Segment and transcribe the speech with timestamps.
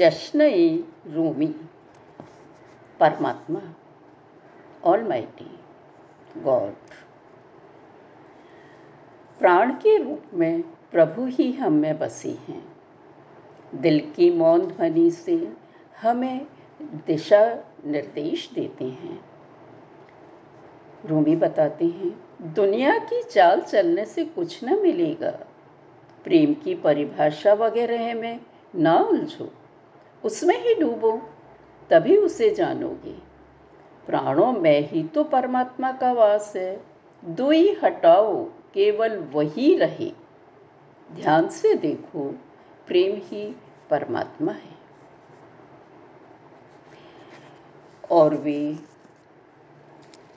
[0.00, 0.40] जश्न
[1.06, 1.46] रूमी,
[3.00, 3.60] परमात्मा
[4.84, 5.58] all mighty
[6.40, 6.72] God
[9.38, 12.72] प्राण के रूप में प्रभु ही हम में बसी हैं।
[13.74, 15.52] दिल की मौन ध्वनि से
[16.02, 16.46] हमें
[16.82, 19.24] दिशा निर्देश देते हैं।
[21.06, 25.46] रूमी बताते हैं, दुनिया की चाल चलने से कुछ न मिलेगा।
[26.24, 28.40] प्रेम की परिभाषा वगैरह में
[28.74, 29.52] ना उलझो।
[30.24, 31.30] उसमें ही डूबो,
[31.90, 33.18] तभी उसे जानोगे।
[34.06, 36.84] प्राणों में ही तो परमात्मा का वास है
[37.24, 40.12] दुई हटाओ, केवल वही रहे।
[41.12, 42.34] ध्यान से देखो,
[42.86, 43.56] प्रेम ही
[43.90, 44.80] परमात्मा है।
[48.10, 48.76] और वे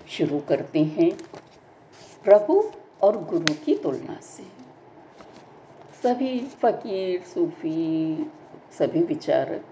[0.08, 1.18] शुरू करते हैं
[2.24, 2.72] प्रभु
[3.02, 4.44] और गुरु की तुलना से।
[6.04, 8.18] सभी फकीर, सूफी,
[8.72, 9.66] सभी विचारक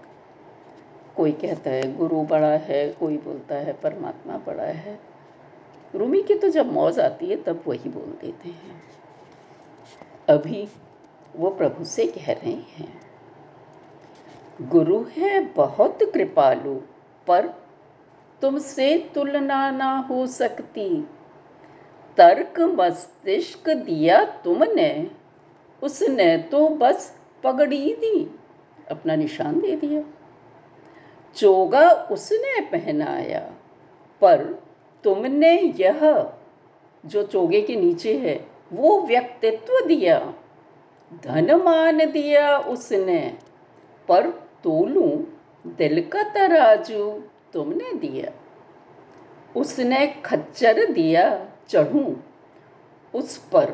[1.16, 4.98] कोई कहता है, गुरु बड़ा है, कोई बोलता है, परमात्मा बड़ा है।
[5.94, 8.82] रूमी की तो जब मौज आती है, तब वही बोल देते हैं।
[10.28, 10.68] अभी
[11.36, 13.00] वो प्रभु से कह रहे हैं,
[14.62, 16.74] गुरु है बहुत कृपालु,
[17.26, 17.46] पर
[18.42, 21.08] तुमसे तुलना ना हो सकती।
[22.16, 25.10] तर्क मस्तिष्क दिया तुमने,
[25.82, 28.38] उसने तो बस पगड़ी दी।
[28.90, 30.02] अपना निशान दे दिया।
[31.36, 33.40] चोगा उसने पहनाया,
[34.20, 34.42] पर
[35.04, 36.00] तुमने यह
[37.04, 40.18] जो चोगे के नीचे है, वो व्यक्तित्व दिया,
[41.24, 43.38] धन मान दिया उसने,
[44.08, 44.30] पर
[44.64, 45.08] तोलू
[45.66, 47.10] दिल का तराजू
[47.52, 48.32] तुमने दिया।
[49.56, 52.16] उसने खच्चर दिया चढ़ू,
[53.14, 53.70] उस पर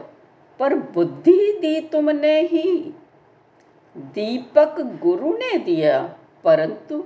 [0.61, 2.95] पर बुद्धि दी तुमने ही,
[3.97, 7.05] दीपक गुरु ने दिया, परंतु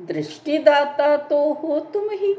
[0.00, 2.34] दृष्टिदाता तो हो तुम ही।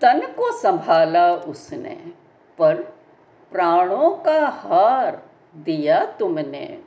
[0.00, 1.94] तन को संभाला उसने,
[2.58, 2.76] पर
[3.52, 5.22] प्राणों का हार
[5.56, 6.82] दिया तुमने।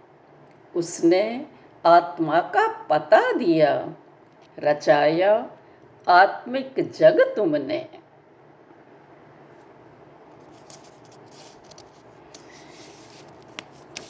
[0.76, 1.46] उसने
[1.86, 3.96] आत्मा का पता दिया,
[4.60, 5.52] रचाया
[6.08, 7.80] आत्मिक जग तुमने।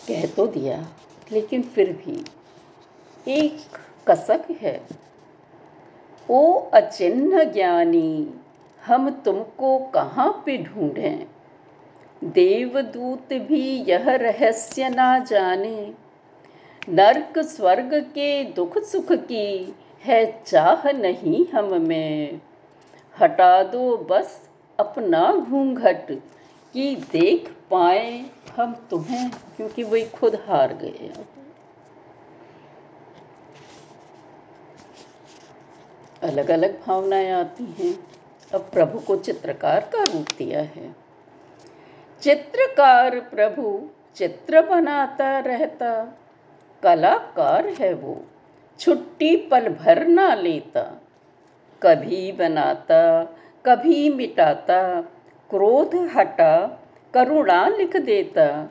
[0.07, 0.88] कह तो दिया,
[1.31, 2.24] लेकिन फिर भी
[3.28, 3.59] एक
[4.07, 5.03] कसक है।
[6.29, 8.34] ओ अचिन्ह ज्ञानी,
[8.85, 11.25] हम तुमको कहाँ पे ढूंढें?
[12.23, 15.94] देवदूत भी यह रहस्य ना जाने।
[16.89, 22.41] नर्क स्वर्ग के दुख सुख की है चाह नहीं हम में।
[23.19, 26.12] हटा दो बस अपना घूंघट
[26.73, 28.25] कि देख पाए
[28.56, 31.12] हम तुम्हें, क्योंकि वही खुद हार गए
[36.23, 38.00] अलग अलग भावनाएँ आती हैं।
[38.53, 40.95] अब प्रभु को चित्रकार का रूप दिया है।
[42.22, 46.19] चित्रकार प्रभु चित्र बनाता रहता,
[46.83, 48.23] कलाकार है वो,
[48.79, 51.01] छुट्टी पल भर ना लेता,
[51.83, 53.23] कभी बनाता,
[53.66, 55.01] कभी मिटाता,
[55.50, 56.79] क्रोध हटा,
[57.13, 58.67] करुणा लिख देता,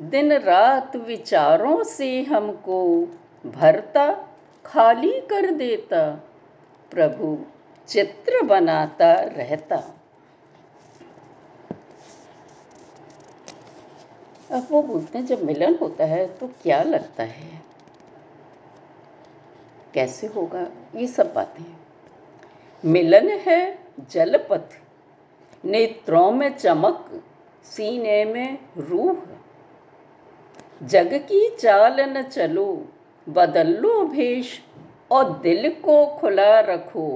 [0.00, 3.08] दिन रात विचारों से हमको
[3.46, 4.28] भरता,
[4.66, 6.24] खाली कर देता।
[6.90, 7.38] प्रभु
[7.88, 9.76] चित्र बनाता रहता।
[14.50, 17.62] अब वो बोलते हैं, जब मिलन होता है तो क्या लगता है?
[19.94, 20.66] कैसे होगा?
[20.94, 21.64] ये सब बातें।
[22.84, 23.78] मिलन है
[24.10, 24.78] जलपथ,
[25.64, 27.22] नेत्रों में चमक,
[27.64, 29.16] सीने में रूह।
[30.82, 32.88] जग की चाल न चलो,
[33.28, 34.60] बदल लो भेष
[35.10, 37.08] और दिल को खुला रखो।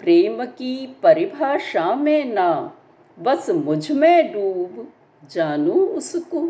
[0.00, 2.76] प्रेम की परिभाषा में ना,
[3.18, 4.86] बस मुझमें डूब
[5.30, 6.40] जानू उसको।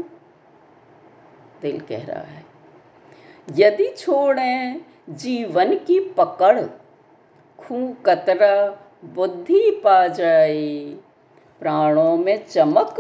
[1.63, 2.45] दिल कह रहा है,
[3.49, 4.81] यदि छोड़ें
[5.11, 6.61] जीवन की पकड़,
[7.59, 8.55] खू कतरा
[9.07, 10.97] बुद्धि पा जाए,
[11.61, 12.97] प्राणों में चमक,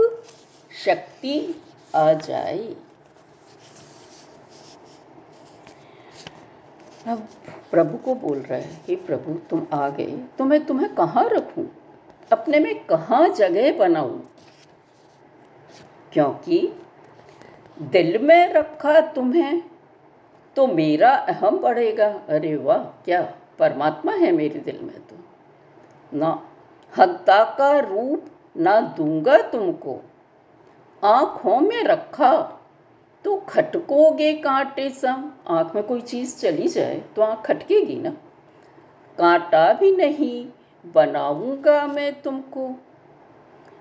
[0.85, 1.63] शक्ति
[1.95, 2.75] आ जाए।
[7.09, 7.29] अब
[7.71, 11.67] प्रभु को बोल रहा है कि प्रभु, तुम आ गए तो मैं तुम्हें कहाँ रखूँ?
[12.33, 14.31] अपने में कहाँ जगह बनाऊँ?
[16.13, 16.77] क्योंकि
[17.83, 19.63] दिल में रखा तुम्हें
[20.57, 25.17] तो मेरा अहम बढ़ेगा। अरे वाह, क्या परमात्मा है मेरे दिल में तो।
[26.19, 26.47] ना
[26.99, 28.25] हत्ता का रूप
[28.57, 30.01] ना दूँगा तुमको।
[31.05, 32.60] आँखों में रखा
[33.25, 38.11] तो खटकोगे कांटे सम। आँख में कोई चीज़ चली जाए तो आँख खटकेगी ना।
[39.19, 40.47] कांटा भी नहीं,
[40.85, 42.75] बनाऊँगा मैं तुमको।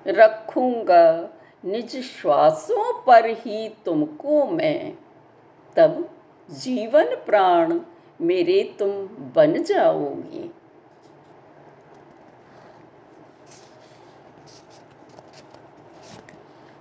[0.08, 1.30] रखूँगा
[1.66, 4.98] निज श्वासों पर ही तुमको मैं।
[5.76, 6.10] तब
[6.50, 7.80] जीवन प्राण
[8.22, 8.92] मेरे तुम
[9.36, 10.50] बन जाओगे।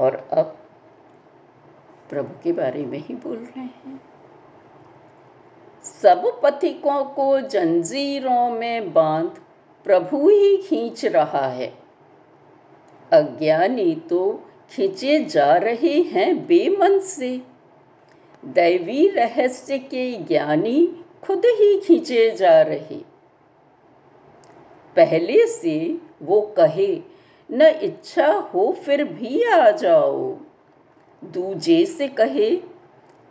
[0.01, 0.58] और अब
[2.11, 4.01] प्रभु के बारे में ही बोल रहे हैं।
[5.85, 9.31] सब पथिकों को जंजीरों में बाँध
[9.85, 11.79] प्रभु ही खींच रहा है।
[13.13, 17.43] अज्ञानी तो खींचे जा रहे हैं बेमन से।
[18.45, 23.19] दैवी रहस्य के ज्ञानी खुद ही खींचे जा रहे।
[24.97, 27.03] पहले से वो कहे,
[27.51, 30.37] न इच्छा हो फिर भी आ जाओ।
[31.25, 32.63] दूजे से कहे,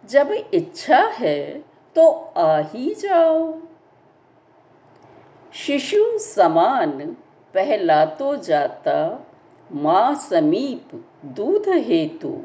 [0.06, 3.58] जब इच्छा है तो आ ही जाओ।
[5.54, 6.90] शिशु समान
[7.54, 9.28] पहला तो जाता,
[9.72, 12.42] माँ समीप दूध हेतु।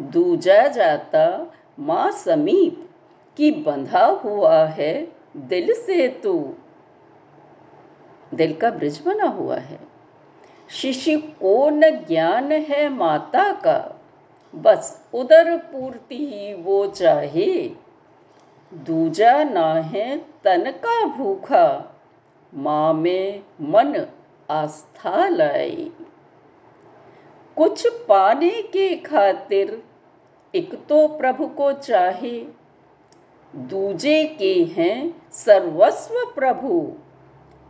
[0.00, 2.90] दूजा जाता, माँ समीप
[3.36, 6.54] की बंधा हुआ है दिल से तू।
[8.34, 9.80] दिल का ब्रिज बना हुआ है।
[10.70, 14.00] शिशु को न ज्ञान है माता का
[14.54, 17.70] बस उदर पूर्ति ही वो चाहे।
[18.74, 21.96] दूजा ना है तन का भूखा।
[22.54, 24.06] माँ में मन
[24.50, 25.90] आस्था लाए
[27.56, 29.82] कुछ पाने के खातिर
[30.54, 32.46] एक तो प्रभु को चाहे।
[33.56, 36.92] दूजे के हैं सर्वस्व प्रभु,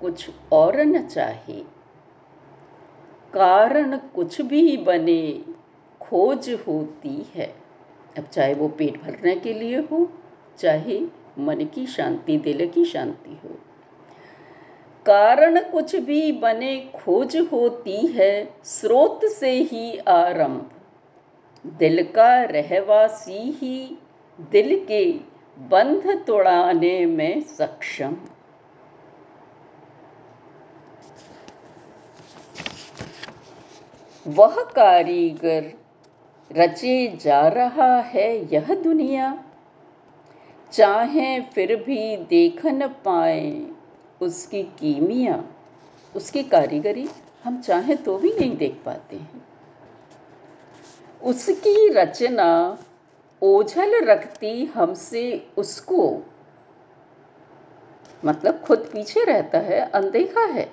[0.01, 1.61] कुछ और न चाहे।
[3.35, 5.54] कारण कुछ भी बने।
[6.15, 7.55] खोज होती है।
[8.19, 10.13] अब चाहे वो पेट भरने के लिए हो,
[10.59, 11.01] चाहे
[11.39, 13.55] मन की शांति, दिल की शांति हो।
[15.07, 20.71] कारण कुछ भी बने खोज होती है, स्रोत से ही आरंभ।
[21.67, 23.99] दिल का रहवासी ही
[24.41, 25.13] दिल के
[25.59, 28.17] बंध तोड़ाने में सक्षम।
[34.27, 35.84] वह कारीगर
[36.55, 39.45] रचे जा रहा है यह दुनिया।
[40.73, 43.67] चाहे फिर भी देख न पाए
[44.23, 45.45] उसकी कीमिया,
[46.17, 47.09] उसकी कारीगरी
[47.45, 49.49] हम चाहें तो भी नहीं देख पाते हैं।
[51.23, 52.79] उसकी रचना
[53.43, 56.23] ओझल रखती हमसे उसको।
[58.25, 60.73] मतलब खुद पीछे रहता है, अनदेखा है।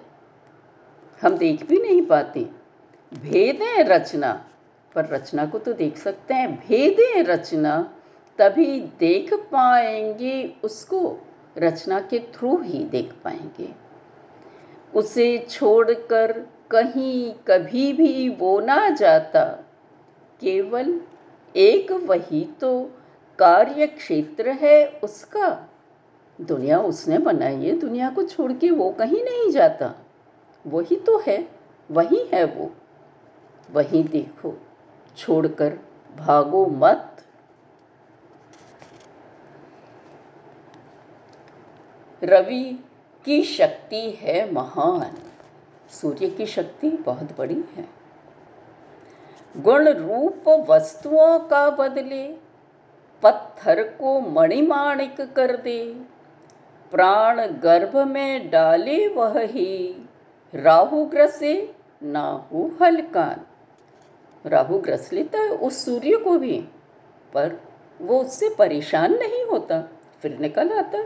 [1.21, 2.49] हम देख भी नहीं पाते।
[3.13, 4.47] भेद है रचना।
[4.95, 7.93] पर रचना को तो देख सकते हैं। भेद रचना,
[8.37, 11.17] तभी देख पाएँगे, उसको
[11.57, 13.69] रचना के थ्रू ही देख पाएँगे।
[14.95, 16.31] उसे छोड़कर
[16.71, 19.43] कहीं कभी भी वो ना जाता।
[20.41, 21.01] केवल
[21.55, 22.91] एक वही तो
[23.39, 25.69] कार्य क्षेत्र है उसका।
[26.41, 29.93] दुनिया उसने बनाई है, दुनिया को छोड़ के वो कहीं नहीं जाता।
[30.67, 31.47] वही तो है,
[31.91, 32.71] वही है वो।
[33.73, 34.61] वही देखो।
[35.17, 35.79] छोड़कर
[36.17, 37.07] भागो मत।
[42.23, 42.83] रवि
[43.25, 45.17] की शक्ति है महान।
[45.89, 47.89] सूर्य की शक्ति बहुत बड़ी है।
[49.57, 52.37] गुण रूप वस्तुओं का बदले,
[53.23, 56.05] पत्थर को मणिमाणिक कर दे।
[56.91, 60.09] प्राण गर्भ में डाले वह ही,
[60.55, 63.45] राहु ग्रसे नाहु हलकान।
[64.45, 66.59] राहु ग्रस लेता है उस सूर्य को भी,
[67.33, 67.59] पर
[68.01, 69.81] वो उससे परेशान नहीं होता,
[70.21, 71.03] फिर निकल आता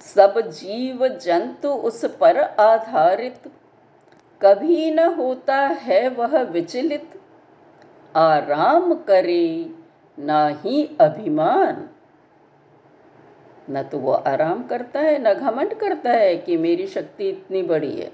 [0.00, 3.40] सब जीव जंतु उस पर आधारित,
[4.42, 7.20] कभी न होता है वह विचलित।
[8.16, 9.70] आराम करे,
[10.18, 11.88] ना ही अभिमान।
[13.70, 17.96] न तो वो आराम करता है, न घमंड करता है कि मेरी शक्ति इतनी बड़ी
[17.96, 18.12] है।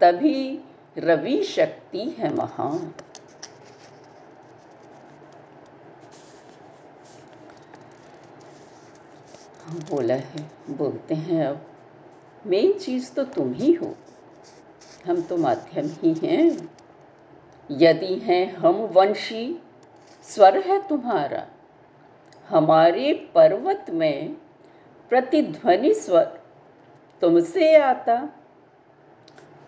[0.00, 0.60] तभी
[0.98, 2.94] रवि शक्ति है महान
[9.90, 11.66] बोला है, बोलते हैं अब।
[12.46, 13.94] मेन चीज़ तो तुम ही हो।
[15.06, 16.74] हम तो माध्यम ही हैं।
[17.70, 19.62] यदि हैं हम वंशी,
[20.22, 21.46] स्वर है तुम्हारा।
[22.48, 24.36] हमारे पर्वत में
[25.08, 26.40] प्रतिध्वनि स्वर
[27.20, 28.43] तुमसे आता।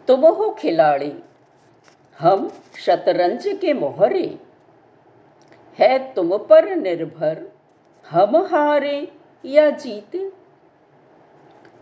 [0.09, 1.15] तुम हो खिलाड़ी।
[2.19, 4.39] हम शतरंज के मोहरे।
[5.79, 7.49] है तुम पर निर्भर।
[8.11, 9.13] हम हारे
[9.45, 10.33] या जीते।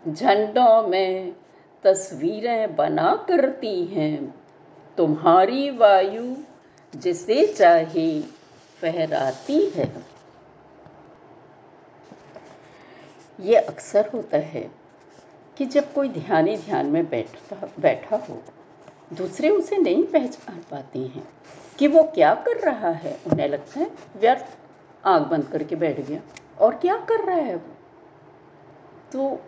[0.09, 1.37] झंडों में
[1.85, 4.35] तस्वीरें बना करती हैं।
[4.97, 6.37] तुम्हारी वायु
[6.97, 8.21] जिसे चाहे
[8.81, 10.07] फहराती है।
[13.41, 14.84] ये अक्सर होता है।
[15.57, 18.43] कि जब कोई ध्यानी ध्यान में बैठता, बैठा हो,
[19.13, 21.29] दूसरे उसे नहीं पहचान पाते हैं
[21.79, 24.57] कि वो क्या कर रहा है। उन्हें लगता है, व्यर्थ
[25.05, 26.21] आग बंद करके बैठ गया।
[26.61, 27.77] और क्या कर रहा है वो?
[29.13, 29.41] तो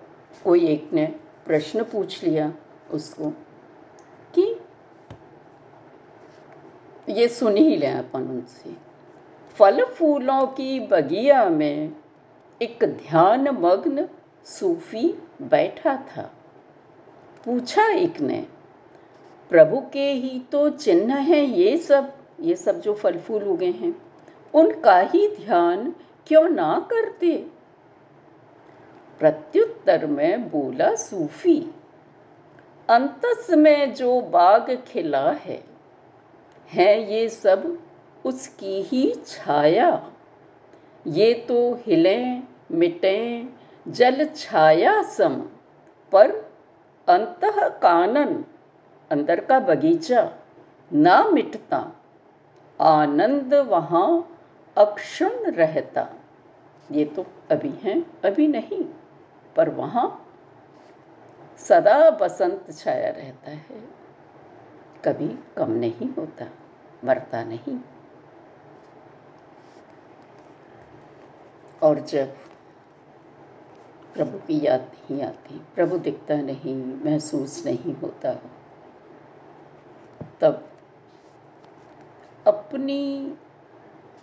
[0.44, 1.06] कोई एक ने
[1.46, 2.52] प्रश्न पूछ लिया
[2.90, 3.30] उसको
[4.34, 4.60] कि
[7.08, 8.76] ये सुन ही लें अपन उनसे।
[9.54, 11.96] फल फूलों की बगिया में
[12.62, 14.08] एक ध्यान मग्न
[14.46, 15.06] सूफी
[15.42, 16.22] बैठा था।
[17.44, 18.46] पूछा एक ने,
[19.50, 22.12] प्रभु के ही तो चिन्ह है ये सब?
[22.40, 23.94] ये सब जो फल फूल उगे हैं,
[24.54, 25.94] उनका ही ध्यान
[26.26, 27.36] क्यों ना करते?
[29.20, 31.58] प्रत्युत्तर में बोला सूफी,
[32.88, 35.62] अंतस में जो बाग खिला है
[36.70, 37.78] है ये सब
[38.24, 40.10] उसकी ही छाया।
[41.06, 43.55] ये तो हिलें, मिटें
[43.88, 45.34] जल छाया सम,
[46.12, 46.30] पर
[47.08, 47.40] अंत
[47.82, 48.44] कानन,
[49.10, 50.32] अंदर का बगीचा,
[50.92, 51.92] ना मिटता।
[52.80, 54.38] आनंद वहाँ
[54.78, 56.08] अक्षुण रहता।
[56.92, 58.84] ये तो अभी है, अभी नहीं,
[59.56, 60.26] पर वहाँ
[61.58, 63.80] सदा बसंत छाया रहता है।
[65.04, 66.46] कभी कम नहीं होता,
[67.04, 67.78] मरता नहीं।
[71.82, 72.36] और जब
[74.16, 78.34] प्रभु की याद नहीं आती। प्रभु दिखता नहीं, महसूस नहीं होता।
[80.40, 80.68] तब
[82.46, 83.34] अपनी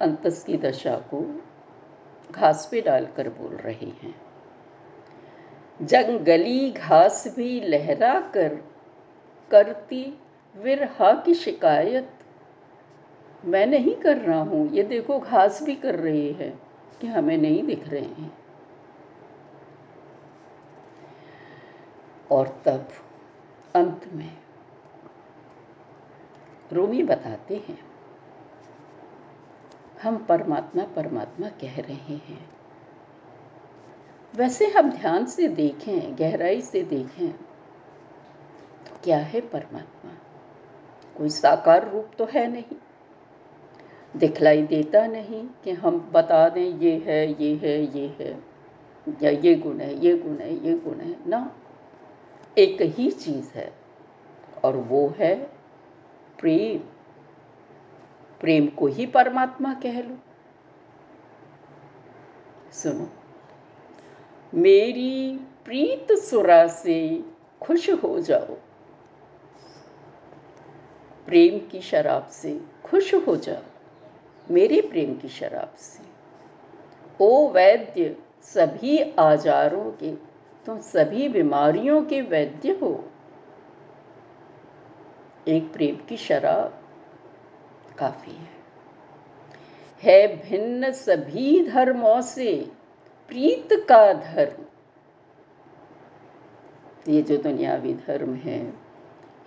[0.02, 1.42] अंतस की दशा को
[2.32, 4.22] घास पे डालकर बोल रहे हैं।
[5.82, 8.56] जंगली घास भी लहरा कर
[9.52, 10.18] करती
[10.58, 12.10] विरहा की शिकायत।
[13.46, 16.60] मैं नहीं कर रहा हूँ। ये देखो, घास भी कर रही है
[17.02, 18.43] कि हमें नहीं दिख रहे हैं।
[22.34, 22.88] और तब
[23.76, 24.38] अंत में
[26.74, 27.80] रूमी बताते हैं,
[30.04, 32.50] हम परमात्मा परमात्मा कह रहे हैं।
[34.36, 37.32] वैसे हम ध्यान से देखें, गहराई से देखें
[38.86, 40.12] तो क्या है परमात्मा?
[41.18, 42.76] कोई साकार रूप तो है नहीं।
[44.16, 48.32] दिखलाई देता नहीं कि हम बता दें, ये है ये है ये है,
[49.22, 51.52] या ये गुण है, ये गुण है, ये गुण है। ना।
[52.58, 53.72] एक ही चीज़ है,
[54.64, 55.36] और वो है
[56.40, 56.80] प्रेम।
[58.42, 60.18] प्रेम को ही परमात्मा कह लो।
[62.74, 63.08] सुनो,
[64.54, 67.24] मेरी प्रीत सुरा से
[67.62, 68.56] खुश हो जाओ।
[71.26, 73.64] प्रेम की शराब से खुश हो जाओ,
[74.48, 76.04] मेरे प्रेम की शराब से।
[77.20, 80.14] ओ वैद्य, सभी आजारों के
[80.66, 83.06] तुम सभी बीमारियों के वैद्य हो।
[85.48, 86.84] एक प्रेम की शराब
[87.98, 88.54] काफ़ी है।
[90.04, 92.72] है भिन्न सभी धर्मों से,
[93.28, 94.66] प्रीत का धर्म।
[97.12, 98.74] ये जो दुनियावी धर्म है,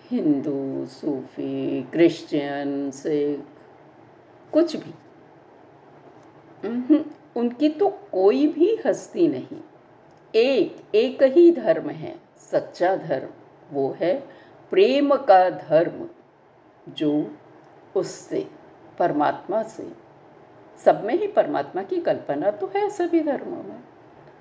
[0.05, 3.41] हिंदू, सूफी, क्रिश्चियन, सिख,
[4.53, 4.95] कुछ भी
[7.37, 9.61] उनकी तो कोई भी हस्ती नहीं।
[10.37, 12.17] एक एक ही धर्म है,
[12.51, 13.29] सच्चा धर्म
[13.73, 14.15] वो है
[14.71, 16.09] प्रेम का धर्म
[16.89, 17.37] जो
[17.97, 18.47] उससे,
[18.99, 19.89] परमात्मा से।
[20.85, 23.81] सब में ही परमात्मा की कल्पना तो है सभी धर्मों में।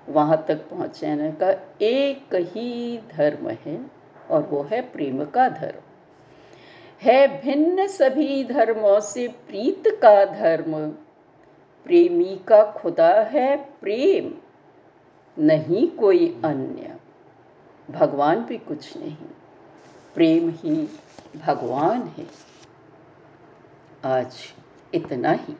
[0.08, 1.50] वहाँ तक पहुँचने का
[1.82, 3.80] एक ही धर्म है
[4.30, 5.80] और वो है प्रेम का धर्म।
[7.02, 10.88] है भिन्न सभी धर्मों से प्रीत का धर्म।
[11.86, 14.34] प्रेमी का खुदा है प्रेम।
[15.38, 16.96] नहीं कोई अन्य।
[17.90, 19.16] भगवान भी कुछ नहीं।
[20.14, 20.88] प्रेम ही
[21.46, 22.26] भगवान है।
[24.04, 24.36] आज
[24.94, 25.56] इतना ही।